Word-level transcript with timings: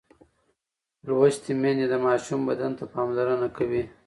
لوستې 1.07 1.51
میندې 1.61 1.85
د 1.89 1.95
ماشوم 2.05 2.41
بدن 2.49 2.71
ته 2.79 2.85
پاملرنه 2.93 3.47
کوي. 3.57 3.83